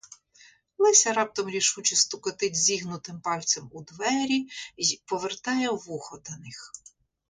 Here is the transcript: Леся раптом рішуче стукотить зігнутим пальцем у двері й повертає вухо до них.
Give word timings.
Леся 0.79 1.13
раптом 1.13 1.49
рішуче 1.49 1.95
стукотить 1.95 2.55
зігнутим 2.55 3.21
пальцем 3.21 3.69
у 3.73 3.83
двері 3.83 4.47
й 4.77 5.01
повертає 5.05 5.69
вухо 5.69 6.17
до 6.29 6.37
них. 6.37 6.71